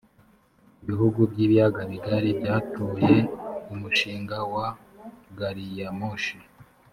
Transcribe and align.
ibihugu 0.83 1.19
by’ 1.31 1.39
ibiyaga 1.45 1.81
bigari 1.91 2.29
byatoye 2.39 3.15
umushinga 3.73 4.37
wa 4.53 4.67
gariyamoshi 5.37 6.37